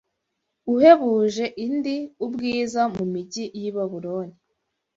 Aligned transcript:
uhebuje 0.73 1.45
indi 1.65 1.97
ubwiza 2.25 2.81
mu 2.95 3.03
mijyi 3.13 3.45
y’i 3.59 3.71
Babuloni. 3.75 4.35